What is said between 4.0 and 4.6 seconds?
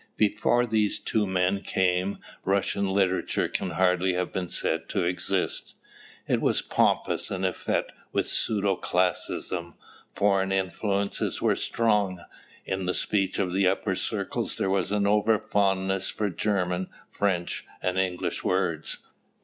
have been